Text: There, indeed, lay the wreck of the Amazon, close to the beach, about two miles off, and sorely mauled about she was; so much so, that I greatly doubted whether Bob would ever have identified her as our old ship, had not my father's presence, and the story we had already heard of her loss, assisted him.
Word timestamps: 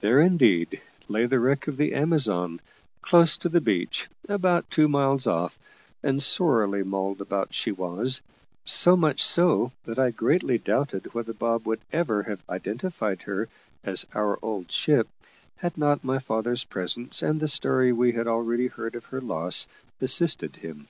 There, 0.00 0.18
indeed, 0.18 0.80
lay 1.08 1.26
the 1.26 1.38
wreck 1.38 1.68
of 1.68 1.76
the 1.76 1.92
Amazon, 1.92 2.58
close 3.02 3.36
to 3.36 3.50
the 3.50 3.60
beach, 3.60 4.08
about 4.26 4.70
two 4.70 4.88
miles 4.88 5.26
off, 5.26 5.58
and 6.02 6.22
sorely 6.22 6.82
mauled 6.82 7.20
about 7.20 7.52
she 7.52 7.70
was; 7.70 8.22
so 8.64 8.96
much 8.96 9.22
so, 9.22 9.70
that 9.84 9.98
I 9.98 10.10
greatly 10.10 10.56
doubted 10.56 11.12
whether 11.12 11.34
Bob 11.34 11.66
would 11.66 11.82
ever 11.92 12.22
have 12.22 12.42
identified 12.48 13.20
her 13.24 13.46
as 13.84 14.06
our 14.14 14.38
old 14.42 14.72
ship, 14.72 15.06
had 15.58 15.76
not 15.76 16.02
my 16.02 16.18
father's 16.18 16.64
presence, 16.64 17.20
and 17.20 17.38
the 17.38 17.46
story 17.46 17.92
we 17.92 18.12
had 18.12 18.26
already 18.26 18.68
heard 18.68 18.94
of 18.94 19.04
her 19.12 19.20
loss, 19.20 19.66
assisted 20.00 20.56
him. 20.56 20.88